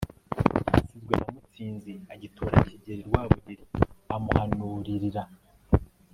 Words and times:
cyasizwe 0.69 1.13
na 1.19 1.27
mutsinzi 1.33 1.93
agitura 2.13 2.53
kigeli 2.67 3.01
rwabugili 3.09 3.63
amuhanuririra 4.15 5.23